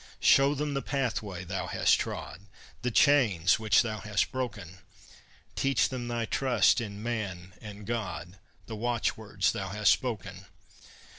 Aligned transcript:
Show 0.19 0.55
them 0.55 0.73
the 0.73 0.81
pathway 0.81 1.43
thou 1.43 1.67
hast 1.67 1.99
trod, 1.99 2.47
The 2.81 2.89
chains 2.89 3.59
which 3.59 3.83
thou 3.83 3.99
hast 3.99 4.31
broken; 4.31 4.79
Teach 5.55 5.89
them 5.89 6.07
thy 6.07 6.25
trust 6.25 6.81
in 6.81 7.03
man 7.03 7.53
and 7.61 7.85
God, 7.85 8.39
The 8.65 8.75
watchwords 8.75 9.51
thou 9.51 9.69
hast 9.69 9.91
spoken. 9.91 10.47